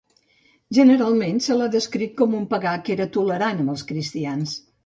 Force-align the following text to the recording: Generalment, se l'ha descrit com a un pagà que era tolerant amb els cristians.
Generalment, 0.77 1.37
se 1.49 1.57
l'ha 1.59 1.69
descrit 1.77 2.17
com 2.23 2.33
a 2.33 2.39
un 2.39 2.49
pagà 2.57 2.75
que 2.89 2.97
era 2.97 3.09
tolerant 3.19 3.63
amb 3.67 3.75
els 3.77 3.89
cristians. 3.93 4.61